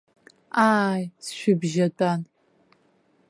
[0.69, 2.21] Ааи, сшәыбжьатәан.